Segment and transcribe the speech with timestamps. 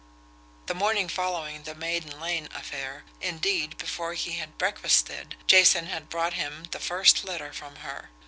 [0.65, 6.33] The morning following the Maiden Lane affair, indeed, before he had breakfasted, Jason had brought
[6.33, 8.09] him the first letter from her.